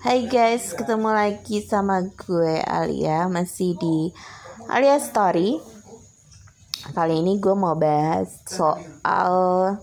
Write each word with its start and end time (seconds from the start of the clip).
Hai 0.00 0.24
guys, 0.24 0.72
ketemu 0.72 1.12
lagi 1.12 1.60
sama 1.60 2.00
gue 2.00 2.56
Alia. 2.64 3.28
Masih 3.28 3.76
di 3.76 4.08
Alia 4.64 4.96
Story. 4.96 5.60
Kali 6.96 7.20
ini 7.20 7.36
gue 7.36 7.52
mau 7.52 7.76
bahas 7.76 8.40
soal 8.48 9.76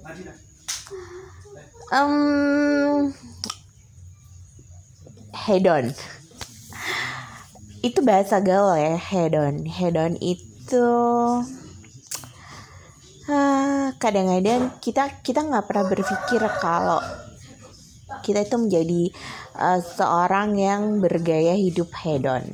um, 1.94 3.14
Hedon. 5.38 5.94
Itu 7.86 8.02
bahasa 8.02 8.42
gaul 8.42 8.74
ya, 8.74 8.98
hedon. 8.98 9.70
Hedon 9.70 10.18
itu 10.18 10.90
uh, 13.30 13.86
Kadang-kadang 14.02 14.82
kita 14.82 15.22
kita 15.22 15.46
nggak 15.46 15.70
pernah 15.70 15.86
berpikir 15.86 16.42
kalau 16.58 17.06
kita 18.26 18.44
itu 18.44 18.58
menjadi 18.60 19.02
uh, 19.58 19.82
seorang 19.82 20.56
yang 20.56 21.04
bergaya 21.04 21.58
hidup 21.58 21.90
hedon. 21.98 22.54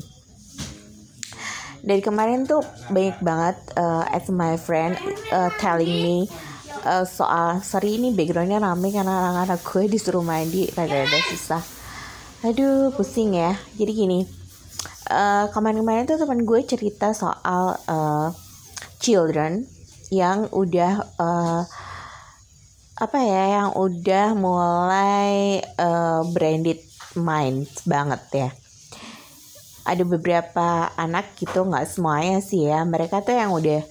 Dari 1.83 1.99
kemarin 1.99 2.47
tuh 2.47 2.63
banyak 2.87 3.19
banget 3.19 3.59
uh, 3.75 4.07
as 4.07 4.31
my 4.31 4.55
friend 4.55 4.95
uh, 5.35 5.51
telling 5.59 5.91
me 5.91 6.31
uh, 6.87 7.03
soal 7.03 7.59
sorry 7.59 7.99
ini 7.99 8.15
backgroundnya 8.15 8.63
rame 8.63 8.87
karena 8.87 9.35
anak-anak 9.35 9.59
gue 9.67 9.83
disuruh 9.91 10.23
mandi 10.23 10.71
rada-rada 10.71 11.19
susah. 11.27 11.63
Aduh 12.47 12.95
pusing 12.95 13.35
ya. 13.35 13.59
Jadi 13.75 13.91
gini 13.91 14.43
uh, 15.11 15.51
kemarin-kemarin 15.51 16.07
tuh 16.07 16.19
teman 16.19 16.47
gue 16.47 16.61
cerita 16.63 17.11
soal 17.11 17.75
uh, 17.89 18.31
children 19.03 19.67
yang 20.13 20.47
udah 20.53 20.93
uh, 21.19 21.61
apa 22.93 23.17
ya 23.25 23.43
yang 23.59 23.69
udah 23.73 24.37
mulai 24.37 25.59
uh, 25.81 26.21
branded 26.29 26.79
mind 27.19 27.69
banget 27.85 28.23
ya. 28.33 28.49
Ada 29.83 30.03
beberapa 30.07 30.89
anak 30.95 31.35
gitu 31.35 31.67
nggak 31.67 31.87
semuanya 31.89 32.39
sih 32.39 32.67
ya. 32.67 32.87
Mereka 32.87 33.21
tuh 33.21 33.35
yang 33.35 33.51
udah 33.51 33.83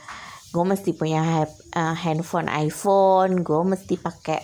gue 0.53 0.65
mesti 0.65 0.93
punya 0.93 1.49
uh, 1.73 1.95
handphone 1.97 2.49
iPhone 2.49 3.41
gue 3.41 3.63
mesti 3.65 3.97
pakai 3.97 4.41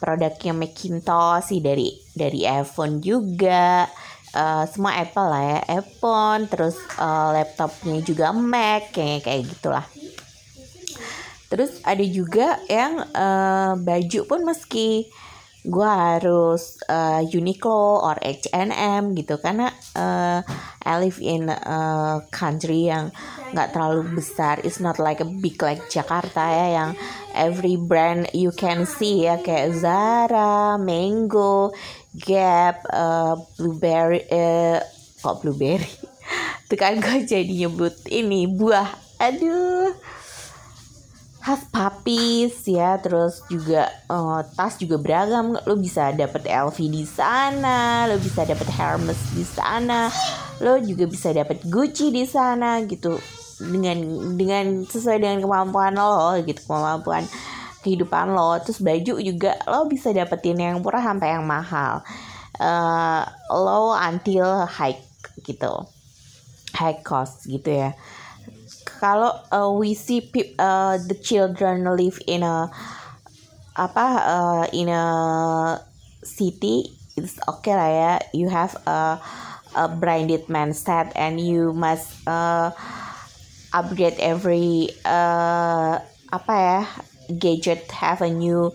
produknya 0.00 0.56
Macintosh 0.56 1.52
sih 1.52 1.60
dari 1.62 1.92
dari 2.12 2.44
iPhone 2.48 2.98
juga. 2.98 3.86
Uh, 4.32 4.64
semua 4.64 4.96
Apple 4.96 5.28
lah 5.28 5.44
ya 5.44 5.84
iPhone 5.84 6.48
terus 6.48 6.80
uh, 6.96 7.36
laptopnya 7.36 8.00
juga 8.00 8.32
Mac 8.32 8.96
kayak 8.96 9.28
kayak 9.28 9.44
gitulah. 9.44 9.84
Terus 11.52 11.84
ada 11.84 12.00
juga 12.00 12.56
yang 12.64 13.04
uh, 13.12 13.76
baju 13.76 14.20
pun 14.24 14.40
meski 14.40 15.12
gue 15.62 15.86
harus 15.86 16.82
uh, 16.90 17.22
Uniqlo 17.22 18.02
or 18.02 18.18
H&M 18.18 19.14
gitu. 19.14 19.38
Karena 19.38 19.70
uh, 19.94 20.42
I 20.82 20.94
live 20.98 21.22
in 21.22 21.46
a 21.46 22.22
country 22.34 22.90
yang 22.90 23.14
nggak 23.54 23.70
terlalu 23.70 24.18
besar. 24.18 24.58
It's 24.66 24.82
not 24.82 24.98
like 24.98 25.22
a 25.22 25.28
big 25.28 25.62
like 25.62 25.86
Jakarta 25.86 26.42
ya 26.42 26.66
yang 26.82 26.90
every 27.34 27.78
brand 27.78 28.26
you 28.34 28.50
can 28.50 28.84
see 28.84 29.30
ya. 29.30 29.38
Kayak 29.38 29.78
Zara, 29.78 30.74
Mango, 30.82 31.70
Gap, 32.18 32.82
uh, 32.90 33.38
Blueberry 33.54 34.26
uh, 34.26 34.82
kok 35.22 35.46
Blueberry? 35.46 35.86
Tuh 36.68 36.78
kan 36.78 36.98
gue 36.98 37.22
jadi 37.22 37.66
nyebut 37.66 37.94
ini 38.10 38.50
buah. 38.50 38.90
Aduh 39.22 39.94
khas 41.42 41.66
papis 41.68 42.54
ya. 42.64 42.96
Terus 43.02 43.42
juga 43.50 43.90
uh, 44.06 44.46
tas 44.54 44.78
juga 44.78 44.96
beragam. 45.02 45.58
Lo 45.66 45.74
bisa 45.74 46.14
dapet 46.14 46.46
LV 46.46 46.78
di 46.78 47.04
sana 47.04 48.06
lo 48.06 48.16
bisa 48.22 48.46
dapet 48.46 48.70
Hermes 48.70 49.18
di 49.34 49.42
sana 49.42 50.06
lo 50.62 50.78
juga 50.78 51.10
bisa 51.10 51.34
dapet 51.34 51.66
Gucci 51.66 52.14
di 52.14 52.24
sana 52.24 52.78
gitu. 52.86 53.18
Dengan 53.62 53.98
dengan 54.38 54.86
sesuai 54.86 55.18
dengan 55.22 55.38
kemampuan 55.42 55.94
lo 55.98 56.38
gitu 56.46 56.62
kemampuan 56.64 57.26
kehidupan 57.82 58.30
lo. 58.30 58.62
Terus 58.62 58.78
baju 58.78 59.14
juga 59.18 59.58
lo 59.66 59.90
bisa 59.90 60.14
dapetin 60.14 60.62
yang 60.62 60.78
murah 60.78 61.02
sampai 61.02 61.34
yang 61.34 61.44
mahal. 61.44 62.06
Uh, 62.62 63.26
lo 63.50 63.90
until 63.98 64.64
high 64.70 64.96
gitu. 65.42 65.90
High 66.72 67.02
cost 67.04 67.44
gitu 67.50 67.68
ya 67.68 67.92
kalau 69.02 69.34
uh, 69.50 69.66
we 69.74 69.98
see 69.98 70.22
uh, 70.62 70.94
the 71.10 71.18
children 71.18 71.82
live 71.98 72.22
in 72.30 72.46
a 72.46 72.70
apa 73.74 74.06
uh, 74.22 74.64
in 74.70 74.86
a 74.86 75.04
city 76.22 76.94
it's 77.18 77.36
okay 77.48 77.74
lah 77.74 77.90
ya. 77.90 78.12
You 78.32 78.48
have 78.48 78.78
a 78.86 79.18
a 79.72 79.88
branded 79.88 80.46
mindset 80.52 81.12
and 81.16 81.40
you 81.40 81.72
must 81.72 82.12
uh, 82.28 82.70
upgrade 83.72 84.20
every 84.20 84.92
uh, 85.04 85.98
apa 86.32 86.54
ya 86.54 86.80
gadget 87.32 87.88
have 87.92 88.20
a 88.20 88.28
new 88.28 88.72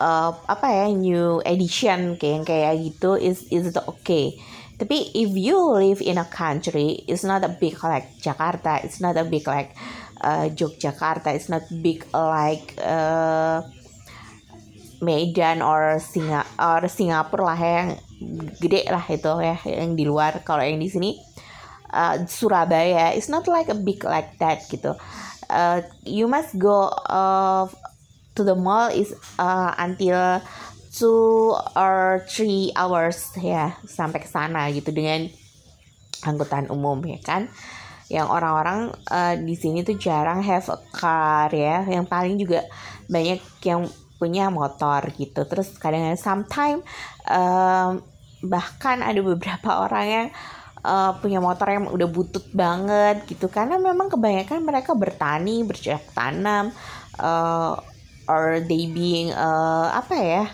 uh, 0.00 0.30
apa 0.48 0.66
ya 0.72 0.86
new 0.92 1.44
edition 1.44 2.16
kayak 2.16 2.48
kayak 2.48 2.80
gitu 2.80 3.16
is 3.20 3.44
is 3.52 3.72
it 3.72 3.78
okay 3.84 4.36
tapi 4.82 5.14
if 5.14 5.30
you 5.38 5.54
live 5.78 6.02
in 6.02 6.18
a 6.18 6.26
country, 6.26 7.06
it's 7.06 7.22
not 7.22 7.46
a 7.46 7.52
big 7.54 7.78
like 7.86 8.18
Jakarta, 8.18 8.82
it's 8.82 8.98
not 8.98 9.14
a 9.14 9.22
big 9.22 9.46
like 9.46 9.78
uh, 10.18 10.50
Yogyakarta, 10.50 11.30
it's 11.38 11.46
not 11.46 11.62
big 11.70 12.02
like 12.10 12.74
uh, 12.82 13.62
Medan 14.98 15.62
or 15.62 16.02
Singa 16.02 16.42
or 16.58 16.90
Singapura 16.90 17.54
lah 17.54 17.62
yang 17.62 17.88
gede 18.58 18.90
lah 18.90 19.06
itu 19.06 19.30
ya 19.38 19.54
yang 19.70 19.94
di 19.94 20.02
luar. 20.02 20.42
Kalau 20.42 20.66
yang 20.66 20.82
di 20.82 20.90
sini 20.90 21.14
uh, 21.94 22.26
Surabaya 22.26 23.14
it's 23.14 23.30
not 23.30 23.46
like 23.46 23.70
a 23.70 23.78
big 23.78 24.02
like 24.02 24.34
that 24.42 24.66
gitu. 24.66 24.98
Uh, 25.46 25.78
you 26.02 26.26
must 26.26 26.58
go 26.58 26.90
uh, 27.06 27.70
to 28.34 28.42
the 28.42 28.58
mall 28.58 28.90
is 28.90 29.14
uh, 29.38 29.70
until 29.78 30.42
two 30.92 31.56
or 31.72 32.20
three 32.28 32.68
hours 32.76 33.32
ya 33.40 33.72
sampai 33.88 34.20
ke 34.20 34.28
sana 34.28 34.68
gitu 34.68 34.92
dengan 34.92 35.26
angkutan 36.22 36.68
umum 36.68 37.00
ya 37.08 37.18
kan? 37.24 37.48
Yang 38.12 38.28
orang-orang 38.28 38.80
uh, 39.08 39.34
di 39.40 39.56
sini 39.56 39.80
tuh 39.80 39.96
jarang 39.96 40.44
have 40.44 40.68
a 40.68 40.78
car 40.92 41.48
ya. 41.48 41.88
Yang 41.88 42.06
paling 42.12 42.36
juga 42.36 42.68
banyak 43.08 43.40
yang 43.64 43.88
punya 44.20 44.52
motor 44.52 45.08
gitu. 45.16 45.48
Terus 45.48 45.72
kadang-kadang 45.80 46.20
sometimes 46.20 46.84
uh, 47.26 47.96
bahkan 48.44 49.00
ada 49.00 49.18
beberapa 49.24 49.70
orang 49.88 50.06
yang 50.06 50.28
uh, 50.84 51.16
punya 51.18 51.40
motor 51.40 51.72
yang 51.72 51.88
udah 51.88 52.08
butut 52.12 52.44
banget 52.52 53.24
gitu. 53.24 53.48
Karena 53.48 53.80
memang 53.80 54.12
kebanyakan 54.12 54.60
mereka 54.60 54.92
bertani 54.92 55.64
bercocok 55.64 56.04
tanam 56.12 56.68
uh, 57.16 57.80
or 58.28 58.60
they 58.62 58.86
being 58.92 59.34
uh, 59.34 59.88
apa 59.90 60.14
ya 60.14 60.44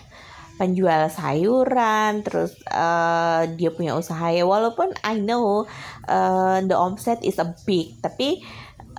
penjual 0.59 1.07
sayuran 1.07 2.19
terus 2.27 2.51
uh, 2.67 3.47
dia 3.55 3.71
punya 3.71 3.95
usaha 3.95 4.27
ya. 4.27 4.43
Walaupun 4.43 4.91
I 5.07 5.23
know 5.23 5.63
uh, 6.11 6.59
the 6.59 6.75
omset 6.75 7.23
is 7.23 7.39
a 7.39 7.47
big 7.63 7.95
tapi 8.03 8.43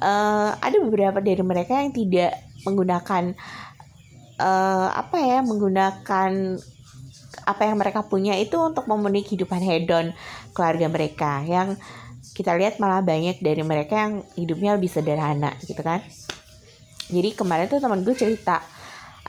uh, 0.00 0.56
ada 0.56 0.76
beberapa 0.80 1.20
dari 1.20 1.44
mereka 1.44 1.76
yang 1.76 1.92
tidak 1.92 2.40
menggunakan 2.64 3.36
uh, 4.40 4.88
apa 4.96 5.16
ya 5.20 5.38
menggunakan 5.44 6.56
apa 7.44 7.62
yang 7.62 7.76
mereka 7.76 8.04
punya 8.08 8.36
itu 8.40 8.56
untuk 8.56 8.88
memenuhi 8.88 9.24
kehidupan 9.28 9.60
hedon 9.60 10.16
keluarga 10.56 10.88
mereka. 10.88 11.44
Yang 11.44 11.76
kita 12.32 12.56
lihat 12.56 12.80
malah 12.80 13.04
banyak 13.04 13.44
dari 13.44 13.60
mereka 13.60 14.08
yang 14.08 14.24
hidupnya 14.32 14.80
lebih 14.80 14.88
sederhana 14.88 15.52
gitu 15.60 15.84
kan. 15.84 16.00
Jadi 17.10 17.36
kemarin 17.36 17.66
tuh 17.68 17.82
teman 17.82 18.00
gue 18.06 18.14
cerita 18.16 18.62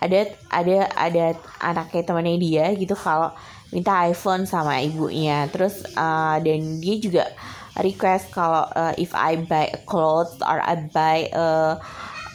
ada 0.02 0.34
ada 0.50 0.78
ada 0.98 1.26
anaknya 1.62 2.02
temannya 2.02 2.42
dia 2.42 2.66
gitu 2.74 2.98
kalau 2.98 3.30
minta 3.70 4.10
iPhone 4.10 4.50
sama 4.50 4.82
ibunya. 4.82 5.46
Terus 5.54 5.86
uh, 5.94 6.42
dan 6.42 6.82
dia 6.82 6.96
juga 6.98 7.24
request 7.80 8.34
kalau 8.34 8.68
uh, 8.76 8.94
if 8.98 9.14
I 9.14 9.40
buy 9.40 9.72
a 9.72 9.80
clothes 9.86 10.42
or 10.44 10.60
I 10.60 10.90
buy 10.90 11.30
a, 11.32 11.78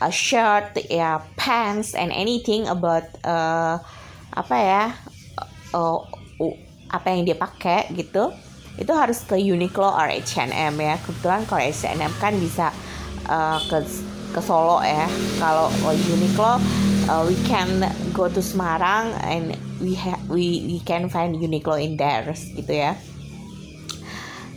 a 0.00 0.11
shirt 0.14 0.79
ya 0.88 1.20
pants 1.37 1.93
and 1.93 2.14
anything 2.14 2.70
about 2.70 3.05
uh, 3.26 3.82
apa 4.32 4.56
ya 4.56 4.85
uh, 5.75 6.00
uh, 6.41 6.55
apa 6.88 7.06
yang 7.12 7.26
dia 7.26 7.37
pakai 7.37 7.91
gitu 7.93 8.32
itu 8.76 8.93
harus 8.93 9.25
ke 9.25 9.41
Uniqlo 9.41 9.88
or 9.88 10.08
H&M 10.08 10.75
ya. 10.76 10.94
Kebetulan 11.02 11.43
kalau 11.49 11.64
H&M 11.64 12.12
kan 12.23 12.32
bisa 12.38 12.70
uh, 13.26 13.58
ke 13.67 13.82
ke 14.37 14.41
Solo 14.44 14.85
ya. 14.85 15.08
Kalau 15.41 15.73
Uniqlo 15.91 16.61
uh, 17.08 17.23
we 17.26 17.37
can 17.47 17.87
go 18.12 18.26
to 18.26 18.43
Semarang 18.43 19.14
and 19.23 19.55
we 19.79 19.94
ha 19.94 20.19
we 20.26 20.67
we 20.67 20.79
can 20.82 21.08
find 21.08 21.38
Uniqlo 21.38 21.79
in 21.79 21.94
there 21.97 22.26
gitu 22.32 22.73
ya. 22.73 22.99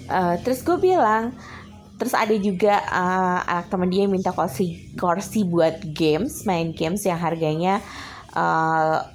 Uh, 0.10 0.36
terus 0.42 0.66
gue 0.66 0.78
bilang 0.82 1.38
terus 2.02 2.18
ada 2.18 2.34
juga 2.34 2.82
uh, 2.90 3.40
anak 3.46 3.70
teman 3.70 3.90
dia 3.92 4.10
minta 4.10 4.34
kursi 4.34 4.90
kursi 4.98 5.46
buat 5.46 5.84
games 5.94 6.48
main 6.50 6.74
games 6.74 7.06
yang 7.06 7.20
harganya 7.20 7.84
uh, 8.34 9.06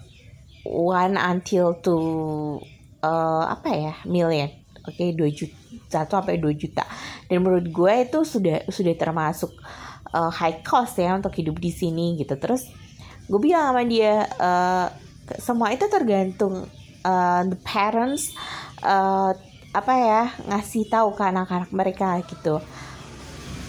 one 0.63 1.19
until 1.19 1.75
two 1.83 2.63
uh, 3.03 3.45
apa 3.51 3.69
ya 3.75 3.95
million. 4.07 4.51
Oke 4.85 5.17
okay, 5.17 5.17
2 5.17 5.33
juta 5.33 5.57
satu 5.89 6.21
sampai 6.21 6.37
2 6.37 6.61
juta. 6.61 6.85
Dan 7.25 7.41
menurut 7.41 7.67
gue 7.73 7.93
itu 8.05 8.21
sudah 8.23 8.69
sudah 8.69 8.95
termasuk 9.01 9.49
uh, 10.13 10.29
high 10.29 10.61
cost 10.61 11.01
ya 11.01 11.17
untuk 11.17 11.33
hidup 11.35 11.57
di 11.57 11.73
sini 11.73 12.21
gitu. 12.21 12.37
Terus 12.37 12.69
gue 13.25 13.41
bilang 13.41 13.73
sama 13.73 13.83
dia 13.89 14.29
uh, 14.37 14.87
semua 15.41 15.73
itu 15.73 15.89
tergantung 15.89 16.69
uh, 17.05 17.43
the 17.49 17.57
parents 17.65 18.33
uh, 18.85 19.33
apa 19.75 19.93
ya 19.97 20.23
ngasih 20.47 20.87
tahu 20.87 21.17
ke 21.17 21.23
anak-anak 21.25 21.71
mereka 21.75 22.21
gitu. 22.29 22.61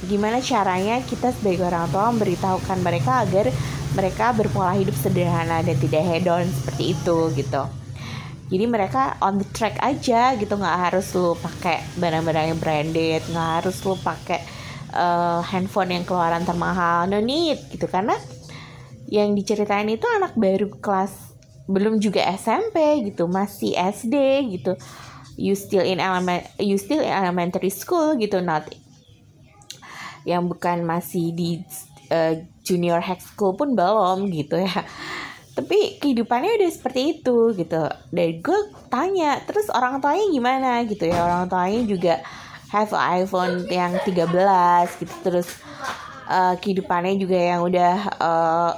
Gimana 0.05 0.37
caranya 0.43 1.01
kita 1.01 1.33
sebagai 1.33 1.65
orang 1.65 1.89
tua 1.89 2.11
memberitahukan 2.13 2.77
mereka 2.83 3.25
agar 3.25 3.49
mereka 3.95 4.35
berpola 4.35 4.75
hidup 4.75 4.93
sederhana 4.93 5.63
dan 5.63 5.79
tidak 5.79 6.03
hedon 6.03 6.45
seperti 6.51 6.93
itu 6.93 7.17
gitu. 7.33 7.63
Jadi 8.45 8.65
mereka 8.69 9.17
on 9.25 9.41
the 9.41 9.47
track 9.49 9.81
aja 9.81 10.37
gitu 10.37 10.53
nggak 10.53 10.77
harus 10.91 11.09
lu 11.17 11.33
pakai 11.33 11.81
barang-barang 11.97 12.53
yang 12.53 12.59
branded 12.61 13.21
nggak 13.33 13.49
harus 13.63 13.81
lu 13.81 13.97
pakai 13.97 14.45
uh, 14.93 15.41
handphone 15.41 15.89
yang 15.89 16.05
keluaran 16.05 16.45
termahal 16.45 17.09
no 17.09 17.17
need 17.17 17.57
gitu. 17.73 17.89
Karena 17.89 18.13
yang 19.09 19.37
diceritain 19.37 19.89
itu 19.89 20.05
anak 20.17 20.33
baru 20.33 20.69
kelas 20.81 21.35
belum 21.65 21.97
juga 21.97 22.21
SMP 22.37 23.09
gitu 23.09 23.25
masih 23.25 23.73
SD 23.73 24.15
gitu. 24.57 24.77
You 25.35 25.57
still 25.57 25.83
in 25.83 25.99
element 25.99 26.47
you 26.61 26.77
still 26.79 27.01
in 27.01 27.11
elementary 27.11 27.73
school 27.73 28.15
gitu 28.15 28.39
not 28.39 28.69
yang 30.25 30.49
bukan 30.49 30.81
masih 30.81 31.31
di 31.37 31.61
uh, 32.09 32.33
junior 32.65 32.97
high 33.01 33.21
school 33.21 33.53
pun 33.53 33.77
belum 33.77 34.29
gitu 34.33 34.61
ya. 34.61 34.83
Tapi 35.55 36.01
kehidupannya 36.03 36.59
udah 36.59 36.71
seperti 36.73 37.21
itu 37.21 37.55
gitu. 37.55 37.87
Dan 38.11 38.43
gue 38.43 38.59
tanya 38.91 39.39
terus 39.47 39.71
orang 39.71 40.03
tuanya 40.03 40.25
gimana? 40.27 40.83
gitu 40.83 41.07
ya. 41.07 41.23
Orang 41.23 41.47
tuanya 41.47 41.81
juga 41.87 42.13
have 42.73 42.91
iPhone 42.91 43.63
yang 43.71 43.95
13 44.03 44.99
gitu. 44.99 45.15
Terus 45.23 45.47
uh, 46.27 46.59
kehidupannya 46.59 47.15
juga 47.15 47.39
yang 47.39 47.61
udah 47.63 47.95
uh, 48.19 48.71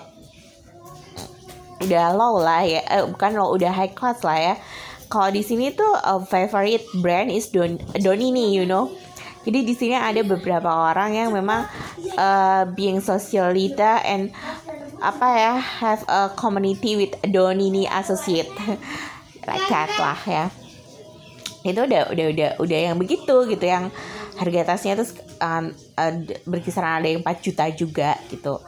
udah 1.77 2.05
low 2.17 2.41
lah 2.41 2.65
ya 2.65 2.81
eh, 2.85 3.05
bukan 3.05 3.37
low 3.37 3.53
udah 3.53 3.71
high 3.73 3.93
class 3.93 4.21
lah 4.25 4.37
ya. 4.37 4.55
Kalau 5.07 5.31
di 5.31 5.39
sini 5.39 5.71
tuh 5.71 5.87
uh, 5.87 6.19
favorite 6.27 6.83
brand 6.99 7.31
is 7.31 7.47
Don 7.47 7.79
Donini 7.95 8.51
you 8.51 8.67
know. 8.67 8.91
Jadi 9.47 9.63
di 9.63 9.71
sini 9.71 9.95
ada 9.95 10.19
beberapa 10.27 10.67
orang 10.67 11.15
yang 11.15 11.31
memang 11.31 11.63
uh, 12.19 12.67
being 12.75 12.99
socialita 12.99 14.03
and 14.03 14.35
apa 14.99 15.27
ya 15.39 15.53
have 15.55 16.03
a 16.11 16.27
community 16.35 16.99
with 16.99 17.15
Donini 17.23 17.87
associate. 17.87 18.51
Like 19.47 19.63
that 19.71 19.87
lah 19.95 20.19
ya. 20.27 20.45
Itu 21.63 21.87
udah 21.87 22.11
udah 22.11 22.25
udah 22.35 22.49
udah 22.59 22.79
yang 22.91 22.99
begitu 22.99 23.47
gitu 23.47 23.63
yang 23.63 23.87
harga 24.35 24.75
tasnya 24.75 24.99
tuh 24.99 25.09
um, 25.39 25.71
uh, 25.97 26.13
berkisaran 26.45 27.01
ada 27.01 27.07
yang 27.09 27.23
4 27.25 27.45
juta 27.47 27.65
juga 27.73 28.19
gitu 28.29 28.61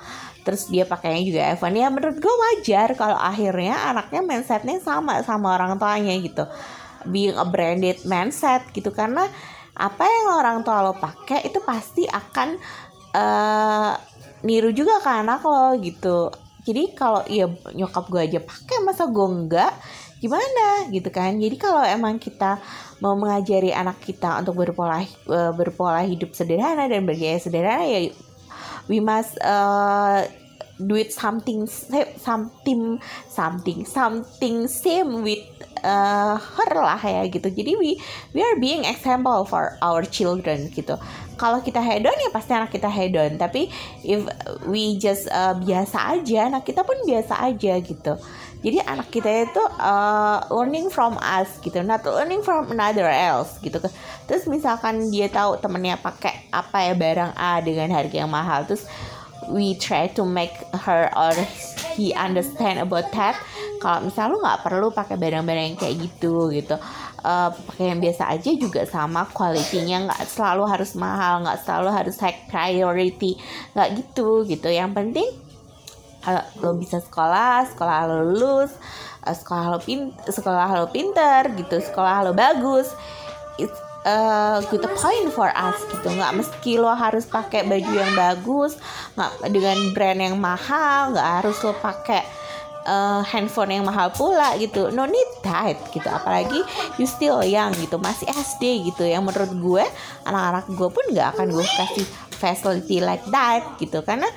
terus 0.44 0.68
dia 0.72 0.88
pakainya 0.88 1.22
juga 1.26 1.42
iPhone 1.54 1.78
ya 1.78 1.88
menurut 1.92 2.18
gue 2.18 2.36
wajar 2.36 2.96
kalau 2.96 3.18
akhirnya 3.18 3.76
anaknya 3.92 4.22
mindsetnya 4.24 4.80
sama 4.80 5.22
sama 5.24 5.56
orang 5.56 5.76
tuanya 5.78 6.16
gitu. 6.20 6.44
Being 7.08 7.36
a 7.36 7.46
branded 7.48 8.04
mindset 8.04 8.68
gitu. 8.76 8.92
Karena 8.92 9.28
apa 9.80 10.04
yang 10.04 10.36
orang 10.36 10.58
tua 10.68 10.84
lo 10.84 10.96
pakai 10.98 11.48
itu 11.48 11.64
pasti 11.64 12.04
akan 12.04 12.60
uh, 13.16 13.94
niru 14.44 14.76
juga 14.76 15.00
ke 15.00 15.12
anak 15.12 15.42
lo 15.44 15.76
gitu. 15.80 16.32
Jadi 16.68 16.94
kalau 16.94 17.24
ya 17.26 17.48
nyokap 17.72 18.12
gue 18.12 18.22
aja 18.22 18.40
pakai 18.44 18.78
masa 18.84 19.08
gue 19.08 19.28
enggak? 19.28 19.72
Gimana? 20.20 20.92
Gitu 20.92 21.08
kan. 21.08 21.40
Jadi 21.40 21.56
kalau 21.56 21.82
emang 21.88 22.20
kita 22.20 22.60
mau 23.00 23.16
mengajari 23.16 23.72
anak 23.72 24.04
kita 24.04 24.44
untuk 24.44 24.60
berpola 24.60 25.00
uh, 25.32 25.56
berpola 25.56 26.04
hidup 26.04 26.36
sederhana 26.36 26.92
dan 26.92 27.08
bergaya 27.08 27.40
sederhana 27.40 27.88
ya 27.88 28.12
we 28.90 29.00
must 29.00 29.40
uh, 29.40 30.28
do 30.86 30.96
it 30.96 31.14
something 31.14 31.68
something 31.68 33.00
something 33.30 33.86
something 33.86 34.68
same 34.68 35.24
with 35.24 35.46
uh, 35.84 36.36
her 36.38 36.72
lah 36.76 37.02
ya 37.02 37.24
gitu. 37.28 37.48
Jadi 37.48 37.76
we 37.76 37.96
we 38.36 38.42
are 38.44 38.58
being 38.60 38.86
example 38.86 39.44
for 39.48 39.76
our 39.80 40.04
children 40.04 40.70
gitu. 40.72 41.00
Kalau 41.40 41.64
kita 41.64 41.80
hedon 41.80 42.16
ya 42.20 42.30
pasti 42.36 42.52
anak 42.52 42.72
kita 42.72 42.92
hedon. 42.92 43.40
Tapi 43.40 43.72
if 44.04 44.28
we 44.68 45.00
just 45.00 45.32
uh, 45.32 45.56
biasa 45.56 46.20
aja 46.20 46.52
anak 46.52 46.68
kita 46.68 46.84
pun 46.84 47.00
biasa 47.08 47.34
aja 47.48 47.74
gitu. 47.80 48.14
Jadi 48.60 48.84
anak 48.84 49.08
kita 49.08 49.48
itu 49.48 49.64
uh, 49.80 50.44
learning 50.52 50.92
from 50.92 51.16
us 51.24 51.48
gitu. 51.64 51.80
Not 51.80 52.04
learning 52.04 52.44
from 52.44 52.76
another 52.76 53.08
else 53.08 53.56
gitu. 53.64 53.80
Terus 54.28 54.44
misalkan 54.52 55.08
dia 55.16 55.32
tahu 55.32 55.56
temennya 55.64 55.96
pakai 55.96 56.52
apa 56.52 56.92
ya 56.92 56.94
barang 56.94 57.40
A 57.40 57.64
dengan 57.64 57.88
harga 57.96 58.20
yang 58.20 58.28
mahal. 58.28 58.68
Terus 58.68 58.84
we 59.48 59.80
try 59.80 60.12
to 60.12 60.28
make 60.28 60.54
her 60.76 61.08
or 61.16 61.34
he 61.96 62.12
understand 62.14 62.84
about 62.84 63.08
that 63.16 63.40
kalau 63.80 64.06
misal 64.06 64.30
lu 64.30 64.44
nggak 64.44 64.62
perlu 64.62 64.92
pakai 64.92 65.16
barang-barang 65.16 65.66
yang 65.74 65.78
kayak 65.80 65.96
gitu 66.04 66.52
gitu. 66.52 66.76
Uh, 67.20 67.52
pakai 67.52 67.92
yang 67.92 68.00
biasa 68.00 68.32
aja 68.32 68.52
juga 68.56 68.88
sama 68.88 69.28
kualitinya 69.32 70.08
nggak 70.08 70.24
selalu 70.28 70.64
harus 70.68 70.96
mahal 70.96 71.44
nggak 71.44 71.60
selalu 71.64 71.90
harus 71.96 72.16
high 72.20 72.38
priority. 72.52 73.40
Nggak 73.74 73.90
gitu 74.04 74.44
gitu. 74.46 74.68
Yang 74.68 74.92
penting 74.96 75.30
kalau 76.20 76.44
lo 76.60 76.76
bisa 76.76 77.00
sekolah 77.00 77.64
sekolah 77.72 77.96
lo 78.12 78.36
lulus 78.36 78.76
uh, 79.24 79.32
sekolah 79.32 79.72
lo 79.72 79.80
pin 79.80 80.12
sekolah 80.28 80.68
lo 80.76 80.92
pinter 80.92 81.48
gitu. 81.56 81.80
Sekolah 81.80 82.28
lo 82.28 82.36
bagus. 82.36 82.92
It's 83.60 83.76
uh, 84.08 84.64
good 84.72 84.84
point 84.84 85.32
for 85.32 85.52
us 85.52 85.80
gitu. 85.92 86.08
Nggak 86.12 86.36
mesti 86.40 86.72
lo 86.80 86.92
harus 86.92 87.28
pakai 87.28 87.68
baju 87.68 87.92
yang 87.96 88.14
bagus 88.16 88.76
nggak 89.16 89.52
dengan 89.52 89.78
brand 89.92 90.20
yang 90.20 90.36
mahal 90.40 91.12
nggak 91.12 91.30
harus 91.44 91.58
lo 91.64 91.76
pakai 91.80 92.24
uh, 92.90 93.22
handphone 93.22 93.70
yang 93.70 93.86
mahal 93.86 94.10
pula 94.10 94.58
gitu. 94.58 94.90
No 94.90 95.06
need 95.06 95.30
that 95.46 95.78
gitu. 95.94 96.10
Apalagi 96.10 96.58
you 96.98 97.06
still 97.06 97.46
young 97.46 97.72
gitu. 97.78 98.02
Masih 98.02 98.26
SD 98.34 98.90
gitu. 98.90 99.06
Yang 99.06 99.24
menurut 99.30 99.52
gue 99.54 99.86
anak-anak 100.26 100.66
gue 100.74 100.90
pun 100.90 101.06
nggak 101.14 101.28
akan 101.38 101.48
gue 101.54 101.66
kasih 101.66 102.06
facility 102.34 102.98
like 102.98 103.24
that 103.30 103.78
gitu. 103.78 104.02
Karena 104.02 104.28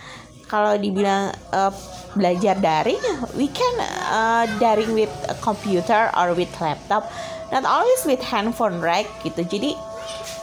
kalau 0.53 0.77
dibilang 0.77 1.33
uh, 1.57 1.73
belajar 2.13 2.61
daring 2.61 3.01
we 3.41 3.49
can 3.49 3.75
uh, 4.13 4.45
daring 4.61 4.93
with 4.93 5.13
computer 5.41 6.13
or 6.13 6.37
with 6.37 6.53
laptop. 6.61 7.09
Not 7.49 7.65
always 7.65 8.05
with 8.05 8.21
handphone 8.21 8.85
right? 8.85 9.09
Gitu. 9.25 9.45
Jadi 9.49 9.73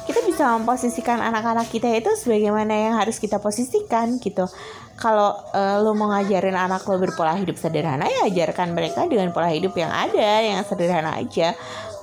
kita 0.09 0.25
bisa 0.25 0.57
memposisikan 0.57 1.21
anak-anak 1.21 1.69
kita 1.69 1.85
itu 1.93 2.09
sebagaimana 2.17 2.73
yang 2.73 2.97
harus 2.97 3.21
kita 3.21 3.37
posisikan 3.37 4.17
gitu. 4.17 4.49
Kalau 4.97 5.31
uh, 5.53 5.79
lo 5.79 5.95
mau 5.95 6.11
ngajarin 6.11 6.57
anak 6.57 6.83
lo 6.89 6.99
berpola 6.99 7.37
hidup 7.37 7.55
sederhana 7.55 8.09
ya 8.09 8.27
ajarkan 8.27 8.73
mereka 8.75 9.05
dengan 9.07 9.31
pola 9.31 9.47
hidup 9.47 9.71
yang 9.77 9.93
ada 9.93 10.43
yang 10.43 10.59
sederhana 10.65 11.15
aja. 11.15 11.53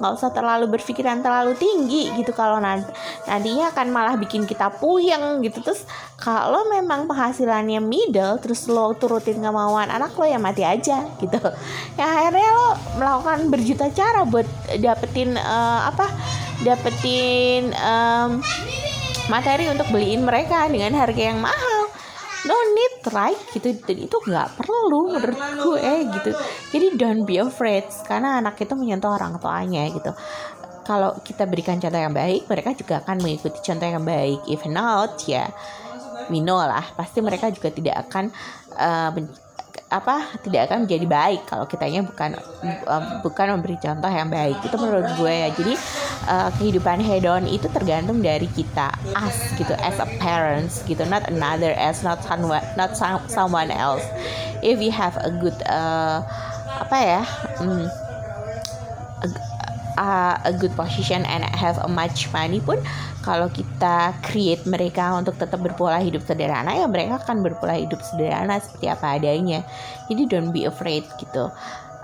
Nggak 0.01 0.13
usah 0.17 0.31
terlalu 0.33 0.79
berpikiran 0.79 1.21
terlalu 1.21 1.59
tinggi 1.59 2.15
gitu. 2.17 2.33
Kalau 2.33 2.57
nanti 2.63 2.89
nantinya 3.27 3.75
akan 3.75 3.87
malah 3.93 4.15
bikin 4.17 4.49
kita 4.49 4.71
puyeng 4.81 5.45
gitu. 5.45 5.61
Terus 5.61 5.85
kalau 6.17 6.71
memang 6.73 7.05
penghasilannya 7.11 7.85
middle 7.85 8.41
terus 8.41 8.65
lo 8.71 8.97
turutin 8.97 9.45
kemauan 9.45 9.93
anak 9.93 10.17
lo 10.17 10.25
ya 10.25 10.41
mati 10.41 10.65
aja 10.65 11.05
gitu. 11.21 11.43
Ya 12.01 12.07
akhirnya 12.07 12.49
lo 12.55 12.69
melakukan 12.97 13.51
berjuta 13.53 13.93
cara 13.93 14.25
buat 14.25 14.47
dapetin 14.81 15.37
uh, 15.37 15.91
apa 15.91 16.07
dapetin 16.65 17.73
um, 17.77 18.41
materi 19.27 19.67
untuk 19.69 19.91
beliin 19.91 20.23
mereka 20.23 20.65
dengan 20.71 20.95
harga 20.97 21.23
yang 21.35 21.41
mahal. 21.43 21.91
No 22.47 22.55
need 22.79 22.95
right? 23.11 23.41
Gitu. 23.51 23.75
Dan 23.83 24.07
itu 24.07 24.17
nggak 24.17 24.49
perlu 24.55 25.19
menurut 25.19 25.39
gue 25.39 25.81
eh, 25.83 26.01
gitu. 26.07 26.31
Jadi 26.71 26.87
don't 26.95 27.27
be 27.27 27.43
afraid 27.43 27.85
karena 28.07 28.39
anak 28.39 28.61
itu 28.63 28.73
menyentuh 28.79 29.11
orang 29.19 29.37
tuanya 29.43 29.91
gitu. 29.91 30.15
Kalau 30.87 31.19
kita 31.27 31.51
berikan 31.51 31.83
contoh 31.83 31.99
yang 31.99 32.15
baik 32.15 32.47
mereka 32.47 32.71
juga 32.79 33.03
akan 33.03 33.19
mengikuti 33.19 33.59
contoh 33.59 33.89
yang 33.91 34.07
baik. 34.07 34.47
If 34.47 34.63
not 34.71 35.19
ya 35.27 35.51
we 36.31 36.39
know 36.39 36.63
lah. 36.63 36.87
Pasti 36.95 37.19
mereka 37.19 37.51
juga 37.51 37.75
tidak 37.75 38.07
akan 38.07 38.31
uh, 38.79 39.11
apa 39.91 40.39
tidak 40.43 40.71
akan 40.71 40.87
menjadi 40.87 41.07
baik 41.07 41.41
kalau 41.47 41.65
kitanya 41.65 42.03
bukan 42.03 42.35
bukan 43.23 43.47
memberi 43.57 43.77
contoh 43.79 44.11
yang 44.11 44.29
baik. 44.31 44.59
Itu 44.65 44.77
menurut 44.79 45.09
gue 45.19 45.33
ya. 45.33 45.49
Jadi 45.53 45.75
uh, 46.29 46.51
kehidupan 46.59 46.99
hedon 47.03 47.45
itu 47.47 47.67
tergantung 47.71 48.23
dari 48.23 48.49
kita 48.51 48.91
as 49.15 49.37
gitu 49.59 49.73
as 49.83 49.97
a 50.03 50.09
parents 50.19 50.83
gitu 50.87 51.03
not 51.07 51.27
another 51.31 51.75
as 51.77 52.03
not 52.03 52.23
someone 52.25 52.63
not 52.75 52.95
someone 53.29 53.71
else. 53.71 54.05
If 54.65 54.81
we 54.81 54.89
have 54.91 55.15
a 55.21 55.31
good 55.31 55.57
uh, 55.69 56.25
apa 56.77 56.97
ya 56.97 57.23
um, 57.61 57.89
a 59.97 60.53
good 60.61 60.73
position 60.77 61.25
and 61.25 61.45
have 61.57 61.81
a 61.81 61.89
much 61.89 62.29
money 62.31 62.61
pun 62.61 62.77
kalau 63.25 63.51
kita 63.51 64.15
create 64.23 64.63
mereka 64.69 65.17
untuk 65.17 65.35
tetap 65.41 65.59
berpola 65.59 65.99
hidup 65.99 66.23
sederhana 66.23 66.77
ya 66.77 66.87
mereka 66.87 67.19
akan 67.25 67.43
berpola 67.43 67.75
hidup 67.75 67.99
sederhana 68.05 68.61
seperti 68.63 68.87
apa 68.87 69.19
adanya. 69.19 69.61
Jadi 70.07 70.23
don't 70.31 70.55
be 70.55 70.69
afraid 70.69 71.03
gitu. 71.19 71.51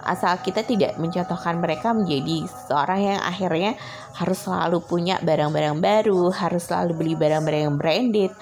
Asal 0.02 0.34
kita 0.42 0.66
tidak 0.66 0.98
mencontohkan 0.98 1.62
mereka 1.62 1.94
menjadi 1.94 2.42
seorang 2.66 3.00
yang 3.14 3.20
akhirnya 3.22 3.78
harus 4.18 4.42
selalu 4.42 4.82
punya 4.82 5.22
barang-barang 5.22 5.78
baru 5.78 6.34
harus 6.34 6.66
selalu 6.66 6.92
beli 6.98 7.14
barang-barang 7.14 7.62
yang 7.70 7.76
branded 7.78 8.32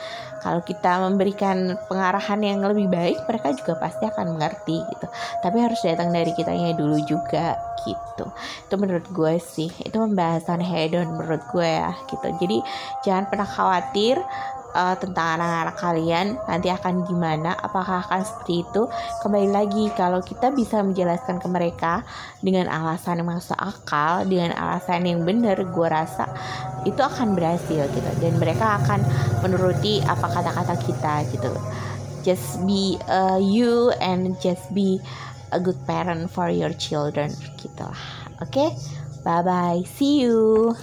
kalau 0.41 0.65
kita 0.65 1.05
memberikan 1.05 1.77
pengarahan 1.87 2.41
yang 2.41 2.65
lebih 2.65 2.89
baik 2.89 3.21
mereka 3.29 3.53
juga 3.55 3.77
pasti 3.77 4.09
akan 4.09 4.37
mengerti 4.37 4.81
gitu. 4.81 5.07
Tapi 5.45 5.57
harus 5.61 5.81
datang 5.85 6.11
dari 6.11 6.33
kitanya 6.33 6.73
dulu 6.75 6.97
juga 7.05 7.57
gitu. 7.85 8.27
Itu 8.67 8.75
menurut 8.81 9.07
gue 9.13 9.37
sih. 9.41 9.71
Itu 9.85 10.01
pembahasan 10.01 10.65
hedon 10.65 11.17
menurut 11.17 11.45
gue 11.53 11.69
ya 11.69 11.93
gitu. 12.09 12.27
Jadi 12.41 12.59
jangan 13.05 13.25
pernah 13.29 13.49
khawatir 13.49 14.17
uh, 14.75 14.97
tentang 14.99 15.39
anak-anak 15.39 15.77
kalian. 15.79 16.27
Nanti 16.47 16.69
akan 16.71 17.05
gimana 17.07 17.55
apakah 17.59 18.07
akan 18.07 18.23
seperti 18.23 18.65
itu. 18.67 18.83
Kembali 19.23 19.49
lagi 19.51 19.85
kalau 19.95 20.21
kita 20.23 20.51
bisa 20.55 20.83
menjelaskan 20.83 21.43
ke 21.43 21.49
mereka 21.51 22.03
dengan 22.41 22.71
alasan 22.71 23.23
yang 23.23 23.29
masuk 23.29 23.59
akal 23.59 24.25
dengan 24.27 24.55
alasan 24.57 25.07
yang 25.07 25.23
benar 25.27 25.59
gue 25.61 25.89
rasa 25.89 26.29
itu 26.89 27.01
akan 27.01 27.37
berhasil 27.37 27.89
gitu. 27.91 28.11
Dan 28.21 28.37
mereka 28.41 28.81
akan 28.85 29.05
menuruti 29.45 30.01
apa 30.05 30.29
kata-kata 30.29 30.75
kita 30.81 31.15
gitu. 31.33 31.53
Just 32.21 32.61
be 32.69 33.01
uh, 33.09 33.41
you 33.41 33.97
and 34.01 34.37
just 34.45 34.69
be 34.77 35.01
a 35.51 35.59
good 35.59 35.79
parent 35.89 36.29
for 36.29 36.53
your 36.53 36.71
children 36.77 37.33
gitu 37.59 37.83
lah. 37.83 38.03
Oke? 38.41 38.53
Okay? 38.53 38.71
bye 39.25 39.43
bye 39.43 39.83
see 39.85 40.21
you 40.21 40.75